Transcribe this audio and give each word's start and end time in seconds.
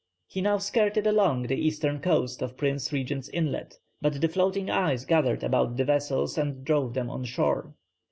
He 0.25 0.41
now 0.41 0.57
skirted 0.57 1.05
along 1.05 1.43
the 1.43 1.55
eastern 1.63 1.99
coast 1.99 2.41
of 2.41 2.57
Prince 2.57 2.91
Regent's 2.91 3.29
Inlet, 3.29 3.77
but 4.01 4.19
the 4.19 4.27
floating 4.27 4.67
ice 4.67 5.05
gathered 5.05 5.43
about 5.43 5.77
the 5.77 5.85
vessels 5.85 6.39
and 6.39 6.65
drove 6.65 6.95
them 6.95 7.11
on 7.11 7.23
shore. 7.23 7.75